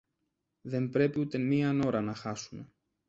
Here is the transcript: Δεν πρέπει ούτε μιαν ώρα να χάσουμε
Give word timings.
Δεν 0.61 0.89
πρέπει 0.89 1.19
ούτε 1.19 1.37
μιαν 1.37 1.81
ώρα 1.81 2.01
να 2.01 2.13
χάσουμε 2.15 2.71